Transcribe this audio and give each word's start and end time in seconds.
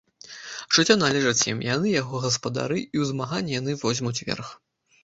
Жыццё 0.77 0.95
належыць 1.03 1.45
ім, 1.53 1.61
яны 1.75 1.87
яго 2.01 2.15
гаспадары 2.27 2.79
і 2.87 2.91
ў 3.01 3.13
змаганні 3.13 3.51
яны 3.61 3.79
возьмуць 3.85 4.21
верх. 4.27 4.49